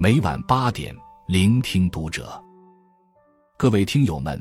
[0.00, 0.94] 每晚八点，
[1.26, 2.40] 聆听读者。
[3.56, 4.40] 各位听友们，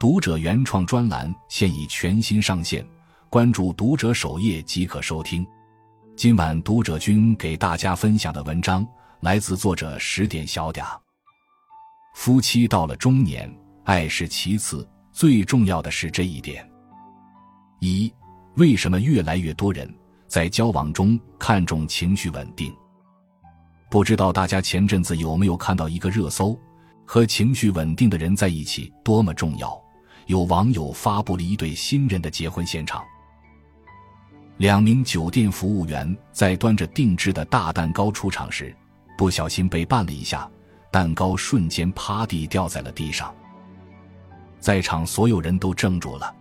[0.00, 2.84] 读者原创专栏现已全新上线，
[3.30, 5.46] 关注读者首页即可收听。
[6.16, 8.84] 今晚读者君给大家分享的文章
[9.20, 10.98] 来自作者十点小嗲。
[12.16, 13.48] 夫妻到了中年，
[13.84, 16.68] 爱是其次，最重要的是这一点。
[17.78, 18.12] 一，
[18.56, 19.88] 为什么越来越多人
[20.26, 22.74] 在交往中看重情绪稳定？
[23.96, 26.54] 不知道大家前阵子有没有看到一个热搜，
[27.06, 29.74] 和情绪稳定的人在一起多么重要？
[30.26, 33.02] 有网友发布了一对新人的结婚现场。
[34.58, 38.76] 两名酒店服务员在端着定制的大蛋糕出场时，
[39.16, 40.46] 不小心被绊了一下，
[40.90, 43.34] 蛋糕瞬间趴地掉在了地上。
[44.60, 46.36] 在场所有人都怔住了，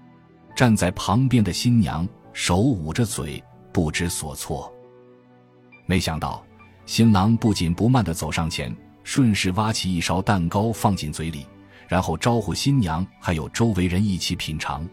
[0.58, 3.42] 站在旁边的新娘手捂着嘴，
[3.72, 4.70] 不知所措。
[5.86, 6.45] 没想到。
[6.86, 11.46] 新郎不紧不慢地走上前，顺势挖起一勺蛋糕放进嘴里，
[11.88, 14.88] 然后招呼新娘还有周围人一起品尝。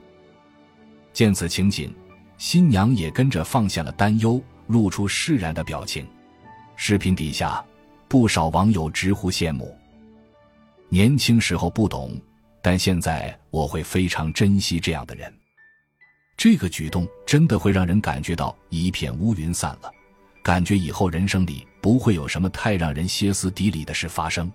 [1.13, 1.95] 见此情景，
[2.39, 6.07] 新娘也跟着放下了担忧，露出释然的表情。
[6.77, 7.63] 视频底下，
[8.09, 9.77] 不少网友直呼羡慕。
[10.89, 12.19] 年轻时候不懂，
[12.63, 15.33] 但现在我会非常珍惜这样的人。
[16.37, 19.91] 这个举动真的会让人感觉到一片乌云散了。
[20.43, 24.51] 感觉以后人生里不会有什么太让人歇斯底里的事发生。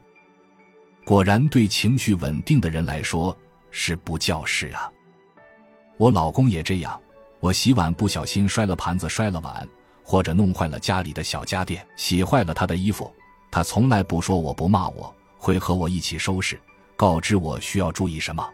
[1.06, 3.38] 果然，对情绪稳定的人来说
[3.70, 4.90] 是不叫事啊。
[5.98, 7.00] 我老公也这样，
[7.40, 9.68] 我洗碗不小心摔了盘子、摔了碗，
[10.04, 13.14] 或者弄坏了家里的小家电、洗坏了他的衣服，
[13.52, 16.60] 他从来不说我不骂我，会和我一起收拾，
[16.96, 18.48] 告知我需要注意什么。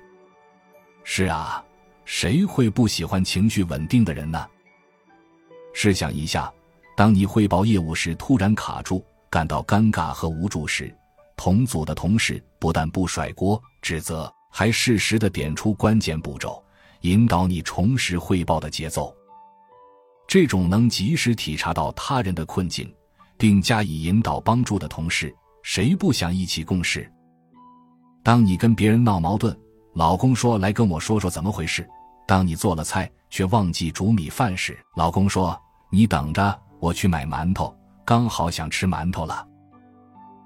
[1.04, 1.64] 是啊，
[2.06, 4.48] 谁会不喜欢情绪稳定的人呢？
[5.74, 6.52] 试想一下。
[6.96, 10.96] 当你汇报业务时突然卡住，感到尴尬和无助时，
[11.36, 16.64] 同组的同事不但不甩锅指责，还适时的点出关键步骤，
[17.02, 19.14] 引导你重拾汇报的节奏。
[20.28, 22.94] 这种能及时体察到他人的困境，
[23.38, 27.12] 并加以引导帮助的同事，谁不想一起共事？
[28.24, 29.56] 当你跟别人闹矛盾，
[29.96, 31.88] 老公说：“来跟我说说怎么回事。”
[32.26, 35.60] 当你做了菜却忘记煮米饭时，老公说
[35.92, 37.74] ：“你等着。”我去买馒头，
[38.04, 39.48] 刚好想吃馒头了。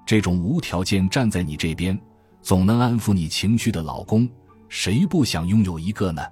[0.06, 1.98] 这种无条件站在你这边，
[2.40, 4.28] 总能安抚你情绪的老公，
[4.68, 6.22] 谁不想拥有一个呢？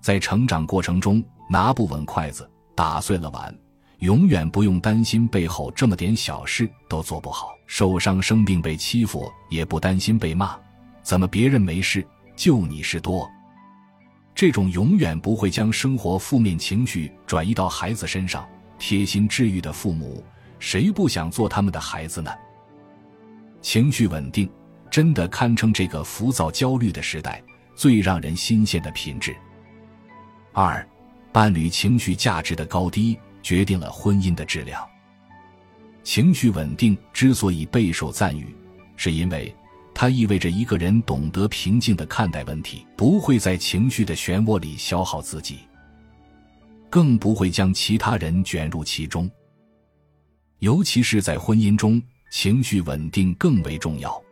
[0.00, 3.52] 在成长过程中，拿不稳筷子，打碎了碗，
[3.98, 10.56] 永远不用担心背后这么点小事都做不好；受伤生病被欺负，也不担心被骂。
[11.02, 12.06] 怎么别人没事，
[12.36, 13.28] 就你事多？
[14.36, 18.48] 这种永远不会将生活负面情绪转移到孩子身上。
[18.86, 20.22] 贴心治愈的父母，
[20.58, 22.30] 谁不想做他们的孩子呢？
[23.62, 24.46] 情绪稳定，
[24.90, 27.42] 真的堪称这个浮躁焦虑的时代
[27.74, 29.34] 最让人新鲜的品质。
[30.52, 30.86] 二，
[31.32, 34.86] 伴侣情绪价值的高低决定了婚姻的质量。
[36.02, 38.54] 情绪稳定之所以备受赞誉，
[38.96, 39.56] 是因为
[39.94, 45.60] 它意味着一个人懂得平静的看待问题，不会在情绪的漩涡里消耗自己。
[46.94, 49.28] 更不会将其他人卷入其中，
[50.60, 52.00] 尤其是在婚姻中，
[52.30, 54.22] 情绪稳定更为重要。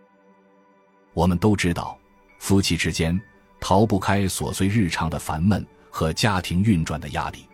[1.13, 1.99] 我们都知道，
[2.39, 3.21] 夫妻之间
[3.61, 7.49] 逃不开琐碎日常的烦闷和家庭运转的压力。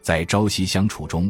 [0.00, 1.28] 在朝夕相处中，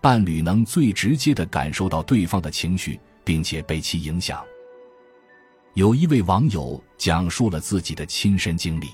[0.00, 4.40] 伴侣能最直接的感受到对方的情绪，并且被其影响。
[5.72, 8.90] 有一位网友讲述了自己的亲身经历，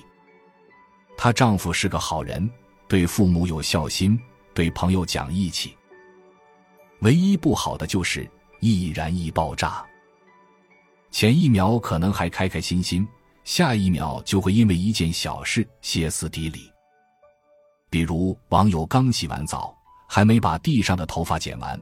[1.15, 2.49] 她丈夫是个好人。
[2.91, 4.19] 对父母有孝心，
[4.53, 5.73] 对朋友讲义气。
[6.99, 8.29] 唯一不好的就是
[8.59, 9.81] 易燃易爆炸。
[11.09, 13.07] 前一秒可能还开开心心，
[13.45, 16.69] 下一秒就会因为一件小事歇斯底里。
[17.89, 19.73] 比如网友刚洗完澡，
[20.09, 21.79] 还没把地上的头发剪完；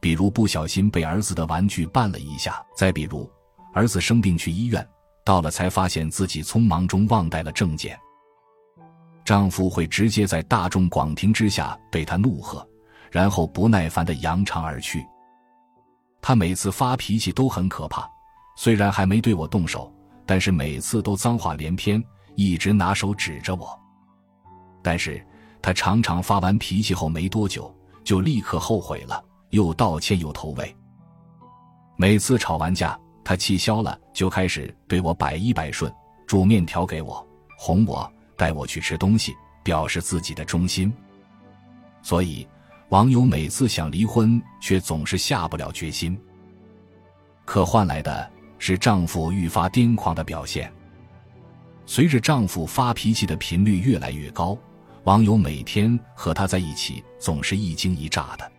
[0.00, 3.30] 比如不小心被儿子的玩具绊了一下；再比如
[3.74, 4.88] 儿子生病去医院，
[5.22, 7.94] 到了才发现自己匆忙中忘带了证件。
[9.26, 12.64] 丈夫会直接在大众广庭之下对她怒喝，
[13.10, 15.04] 然后不耐烦的扬长而去。
[16.22, 18.08] 他每次发脾气都很可怕，
[18.56, 19.92] 虽然还没对我动手，
[20.24, 22.02] 但是每次都脏话连篇，
[22.36, 23.68] 一直拿手指着我。
[24.80, 25.20] 但是
[25.60, 27.74] 他常常发完脾气后没多久
[28.04, 30.76] 就立刻后悔了，又道歉又投喂。
[31.96, 35.92] 每次吵完架，他气消了就开始对我百依百顺，
[36.28, 37.26] 煮面条给我，
[37.58, 38.08] 哄我。
[38.36, 40.92] 带我去吃东西，表示自己的忠心。
[42.02, 42.46] 所以，
[42.90, 46.16] 网友每次想离婚，却总是下不了决心。
[47.44, 50.72] 可换来的是丈夫愈发癫狂的表现。
[51.84, 54.56] 随着丈夫发脾气的频率越来越高，
[55.04, 58.52] 网友每天和他在一起总是一惊一乍的，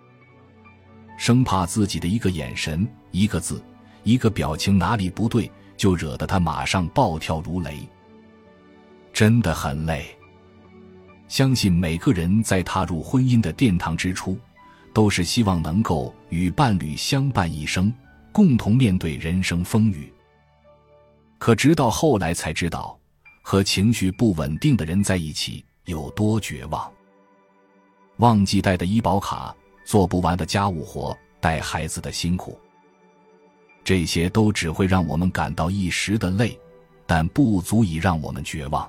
[1.17, 3.61] 生怕自己的一个眼神、一个字、
[4.03, 7.87] 一个表情哪里不对，就惹得他马上暴跳如雷。
[9.17, 10.05] 真的很累。
[11.27, 14.37] 相信每个人在踏入婚姻的殿堂之初，
[14.93, 17.91] 都是希望能够与伴侣相伴一生，
[18.31, 20.13] 共同面对人生风雨。
[21.39, 22.95] 可直到后来才知道。
[23.41, 26.91] 和情绪不稳定的人在一起有多绝望？
[28.17, 32.59] 忘记带的医保卡，做不完的家务活，带孩子的辛苦，
[33.83, 36.59] 这些都只会让我们感到一时的累，
[37.07, 38.87] 但不足以让我们绝望。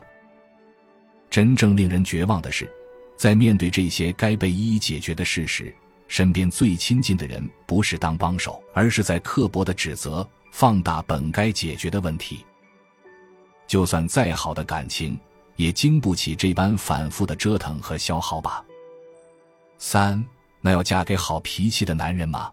[1.38, 2.68] 真正令人绝望的是，
[3.16, 5.72] 在面对这些该被一一解决的事时，
[6.08, 12.44] 身边最亲近的人不是当帮手，而是在刻薄的指责、放大本该解决的问题。
[13.68, 15.16] 就算再好的感情，
[15.54, 18.64] 也经不起这般反复的折腾和消耗吧。
[19.78, 20.20] 三，
[20.60, 22.50] 那要嫁给好脾气的男人吗？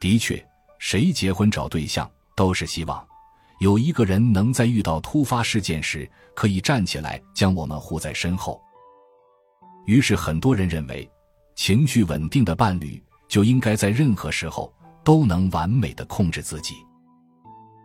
[0.00, 0.44] 的确，
[0.80, 3.06] 谁结婚找对象都是希望
[3.60, 8.58] 有一个人能在遇到突发事件时可以站起来将我们护在身后。
[9.84, 11.08] 于是，很多人认为，
[11.54, 14.72] 情绪稳定的伴侣就应该在任何时候
[15.04, 16.74] 都能完美的控制自己。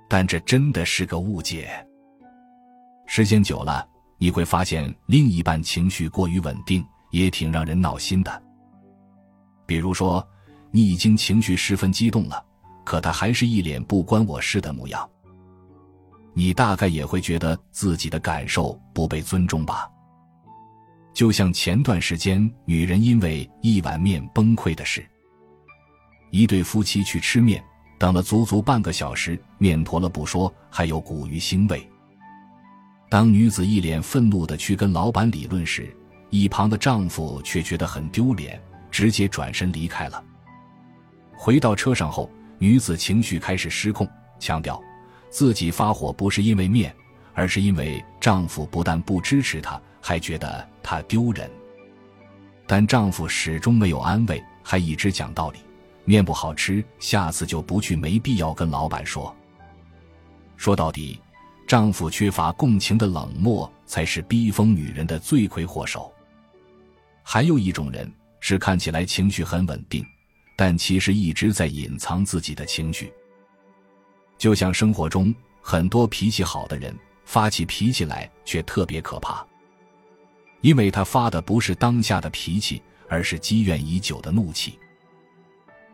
[0.07, 1.69] 但这真的是个误解。
[3.05, 3.85] 时间久了，
[4.17, 8.41] 你会发现另一半情绪过于稳定，也挺让人闹心的。
[9.65, 10.25] 比如说，
[10.71, 12.41] 你已经情绪十分激动了，
[12.85, 15.09] 可他还是一脸不关我事的模样，
[16.37, 19.89] 你大概也会觉得自己的感受不被尊重吧？
[21.13, 25.03] 就像前段时间女人因为一碗面崩溃的事，
[26.31, 27.63] 一对夫妻去吃面，
[27.97, 31.89] 等了足足半个小时，面坨了不说，还有股鱼腥味。
[33.09, 35.95] 当女子一脸愤怒的去跟老板理论时，
[36.31, 38.61] 一旁的丈夫却觉得很丢脸，
[38.91, 40.21] 直接转身离开了。
[41.33, 44.05] 回到车上后，女子情绪开始失控，
[44.37, 44.81] 强调
[45.35, 46.95] 自己发火不是因为面，
[47.33, 51.51] 而是因为丈夫不但不支持她，还觉得她丢人。
[52.65, 55.59] 但丈夫始终没有安慰，还一直讲道理：
[56.05, 59.35] 面不好吃，下次就不去，没必要跟老板说。
[60.55, 61.19] 说到底。
[61.67, 66.13] 丈夫缺乏共情的冷漠，才是逼疯女人的罪魁祸首。
[67.23, 68.09] 还有一种人
[68.39, 70.05] 是看起来情绪很稳定，
[70.55, 73.11] 但其实一直在隐藏自己的情绪。
[74.37, 76.95] 就像生活中很多脾气好的人，
[77.25, 79.45] 发起脾气来却特别可怕，
[80.61, 84.77] 因为他发的不是当下的脾气，而是积怨已久的怒气。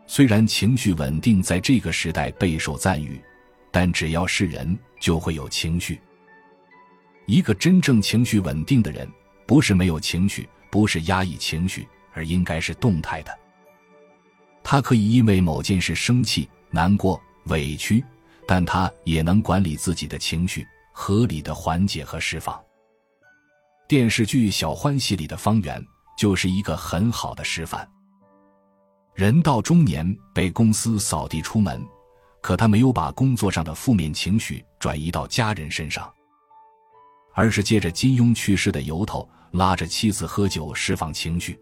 [0.06, 3.20] 虽然情绪稳定在这个时代备受赞誉。
[3.74, 5.98] 但只要是人，就会有情绪。
[7.24, 9.08] 一个真正情绪稳定的人，
[9.46, 13.34] 不是没有情绪，不是压抑情绪，而应该是动态的。
[14.62, 18.04] 他可以因为某件事生气、难过、委屈，
[18.46, 22.60] 但他也能管理自己的情绪，合理的缓解和释放。
[23.88, 25.84] 电视剧《小欢喜》里的方圆
[26.16, 27.88] 就是一个很好的示范。
[29.14, 31.84] 人到中年，被公司扫地出门。
[32.40, 36.12] 可他没有把工作上的负面情绪转移到家人身上，
[37.34, 41.56] 而是借着金庸去世的由头，拉着妻子喝酒释放情绪。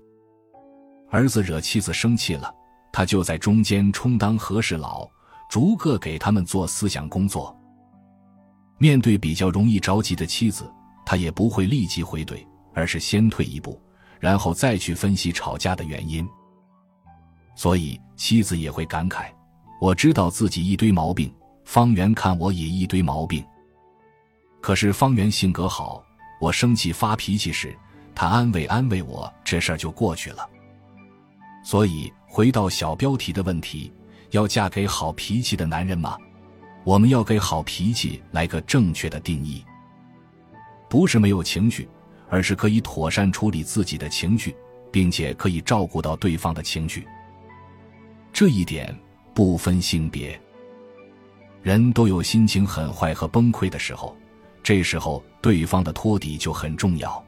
[1.11, 2.51] 儿子惹妻子生气了，
[2.91, 5.07] 他就在中间充当和事佬，
[5.51, 7.55] 逐个给他们做思想工作。
[8.79, 10.73] 面对比较容易着急的妻子，
[11.05, 13.79] 他也不会立即回怼，而是先退一步，
[14.21, 16.27] 然后再去分析吵架的原因。
[17.57, 19.25] 所以妻子也会感慨。
[19.81, 23.45] 我知道自己一堆毛病，方圆看我也一堆毛病。
[24.61, 26.03] 可是方圆性格好，
[26.41, 27.77] 我生气发脾气时，
[28.15, 30.49] 他安慰安慰我，这事儿就过去了。
[31.65, 33.93] 所以回到小标题的问题，
[34.31, 36.17] 要嫁给好脾气的男人吗？
[36.85, 39.65] 我们要给好脾气来个正确的定义，
[40.89, 41.89] 不是没有情绪，
[42.29, 44.57] 而是可以妥善处理自己的情绪，
[44.91, 47.07] 并且可以照顾到对方的情绪。
[48.33, 48.97] 这一点。
[49.33, 50.39] 不分性别，
[51.63, 54.15] 人都有心情很坏和崩溃的时候，
[54.63, 57.25] 这时候对方的托底就很重要。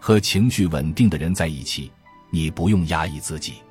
[0.00, 1.90] 和情绪稳定的人在一起，
[2.30, 3.62] 你不用压抑自己，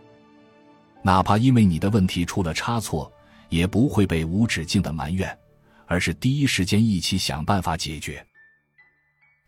[1.04, 3.12] 哪怕因为你的问题出了差错，
[3.50, 5.38] 也不会被无止境的埋怨，
[5.86, 8.26] 而是第一时间一起想办法解决。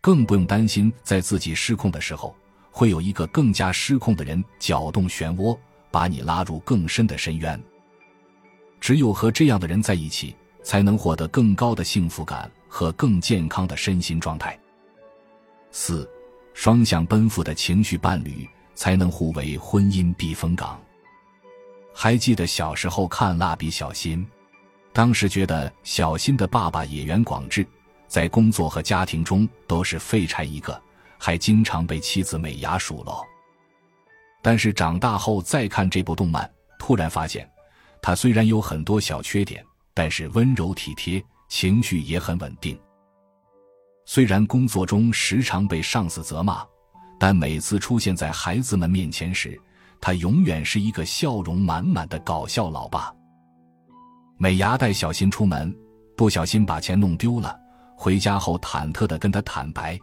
[0.00, 2.36] 更不用担心在自己失控的时候，
[2.70, 5.58] 会有一个更加失控的人搅动漩涡。
[5.94, 7.62] 把你拉入更深的深渊。
[8.80, 14.58] 只有和这样的人在一起，才能获得更高的幸福感和更健康的身心状态。
[15.70, 16.10] 四，
[16.52, 18.44] 双向奔赴的情绪伴侣
[18.74, 20.83] 才能互为婚姻避风港。
[21.94, 24.18] 还记得小时候看《蜡笔小新》，
[24.92, 27.64] 当时觉得小新的爸爸野原广志，
[28.08, 30.78] 在工作和家庭中都是废柴一个，
[31.18, 33.24] 还经常被妻子美伢数落。
[34.42, 37.48] 但是长大后再看这部动漫，突然发现，
[38.02, 42.78] 他虽然有很多小缺点，但是温柔体贴，情绪也很稳定。
[44.04, 46.62] 虽然工作中时常被上司责骂，
[47.18, 49.58] 但每次出现在孩子们面前时，
[50.04, 53.10] 他永远是一个笑容满满的搞笑老爸。
[54.36, 55.74] 美牙带小新出门，
[56.14, 57.58] 不小心把钱弄丢了，
[57.96, 59.98] 回家后忐忑的跟他坦白。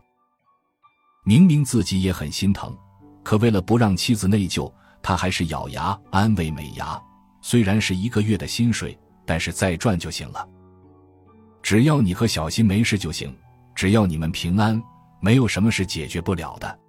[1.24, 2.75] 明明自己也很心疼，
[3.22, 7.00] 可为了不让妻子内疚，他还是咬牙安慰美牙
[7.43, 10.50] ：“虽然是一个月的薪水，但是再赚就行了。
[11.62, 13.31] 只要你和小新没事就行。”
[13.75, 14.81] 只要你们平安，
[15.22, 16.79] 没有什么是解决不了的。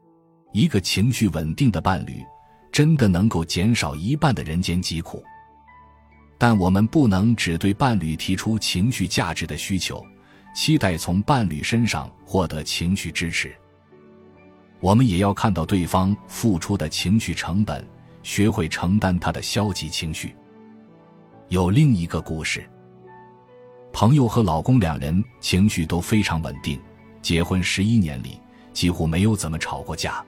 [0.55, 2.25] 一个情绪稳定的伴侣，
[2.73, 5.23] 真的能够减少一半的人间疾苦。
[6.39, 10.05] 但我们不能只对伴侣提出情绪价值的需求，
[10.57, 13.55] 期待从伴侣身上获得情绪支持。
[14.81, 17.87] 我们也要看到对方付出的情绪成本，
[18.25, 20.35] 学会承担他的消极情绪。
[21.49, 22.69] 有另一个故事。
[23.93, 26.81] 朋友和老公两人情绪都非常稳定，
[27.21, 28.41] 结婚十一年里
[28.73, 30.25] 几乎没有怎么吵过架。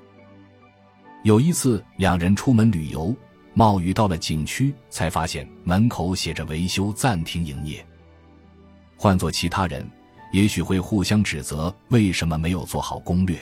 [1.24, 3.16] 有一次，两人出门旅游，
[3.54, 7.84] 冒雨到了景区，才发现门口写着“维修暂停营业”。
[8.94, 9.90] 换做其他人，
[10.32, 13.38] 也许会互相指责为什么没有做好攻略。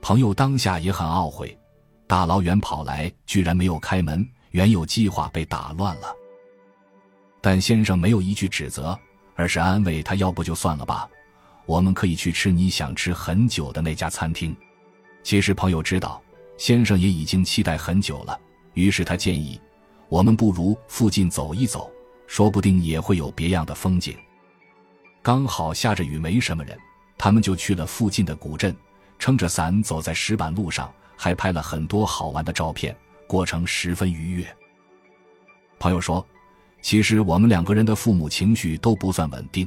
[0.00, 1.58] 朋友当下也很懊悔，
[2.06, 6.06] 大老远跑来居然没有开门，原有计划被打乱了。
[7.40, 8.96] 但先生没有一句指责，
[9.34, 11.08] 而是安慰他：“要不就算了吧，
[11.66, 14.56] 我们可以去吃你想吃很久的那家餐厅。”
[15.24, 16.22] 其实朋友知道，
[16.56, 18.38] 先生也已经期待很久了，
[18.74, 19.60] 于是他建议
[20.08, 21.90] ：“我们不如附近走一走，
[22.26, 24.16] 说不定也会有别样的风景。”
[25.22, 26.78] 刚好下着雨，没什么人，
[27.18, 28.74] 他们就去了附近的古镇，
[29.18, 32.96] 撑着伞走在石板路上，还拍了很多好玩的照片，
[33.26, 34.46] 过程十分愉悦。
[35.78, 36.24] 朋友说。
[36.82, 39.66] 其实我们两个人的父母情绪都不算稳定，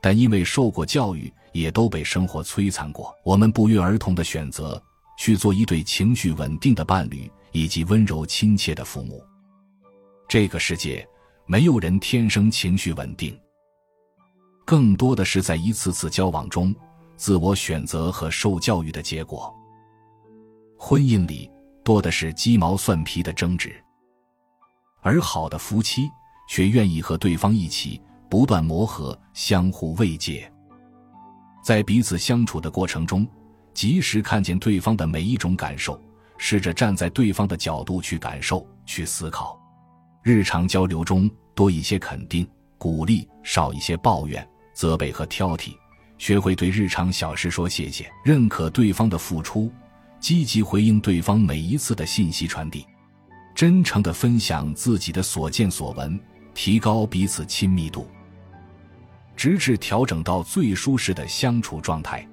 [0.00, 3.14] 但因为受过教育，也都被生活摧残过。
[3.22, 4.82] 我们不约而同的选择
[5.16, 9.22] 去做一对情绪稳定的伴侣，以及温柔亲切的父母。
[10.28, 11.06] 这个世界
[11.46, 13.38] 没有人天生情绪稳定，
[14.64, 16.74] 更多的是在一次次交往中
[17.16, 19.54] 自我选择和受教育的结果。
[20.78, 21.50] 婚姻里
[21.82, 23.74] 多的是鸡毛蒜皮的争执，
[25.02, 26.08] 而好的夫妻。
[26.46, 30.52] 却愿意和对方一起不断磨合，相互慰藉，
[31.64, 33.26] 在彼此相处的过程中，
[33.74, 36.00] 及时看见对方的每一种感受，
[36.38, 39.60] 试着站在对方的角度去感受、去思考。
[40.22, 45.74] 日常交流中多一些肯定、鼓励，少一些抱怨、责备和挑剔。
[46.16, 49.70] 学会对日常小事说谢谢，认可对方的付出，
[50.20, 52.86] 积极回应对方每一次的信息传递，
[53.54, 56.18] 真诚的分享自己的所见所闻。
[56.54, 58.06] 提高彼此亲密度，
[59.34, 62.24] 直至调整到最舒适的相处状态。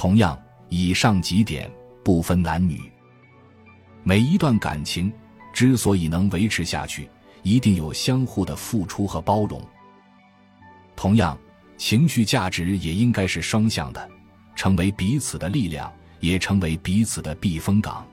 [0.00, 1.68] 同样，以上几点
[2.04, 2.80] 不分男女。
[4.04, 5.12] 每一段感情
[5.52, 7.10] 之所以能维持下去，
[7.42, 9.60] 一定有相互的付出和包容。
[10.94, 11.36] 同样，
[11.76, 14.08] 情绪价值也应该是双向的，
[14.54, 18.06] 成为彼此的力量，也成为彼此的避风港。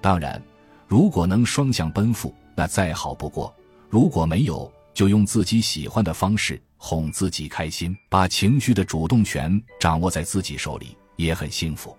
[0.00, 0.40] 当然，
[0.86, 3.52] 如果能双向奔赴，那再好不过。
[3.90, 11.94] 如果没有，就用自己喜欢的方式哄自己开心，把情绪的主动权掌握在自己手里，也很幸福。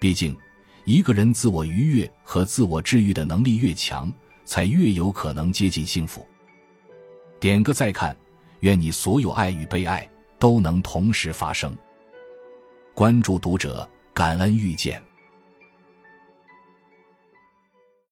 [0.00, 0.34] 毕竟，
[0.84, 4.10] 一个人自我愉悦和自我治愈的能力越强，
[4.44, 6.26] 才越有可能接近幸福。
[7.40, 8.16] 点个再看，
[8.60, 11.76] 愿你所有爱与被爱都能同时发生。
[12.94, 15.02] 关注读者，感恩遇见。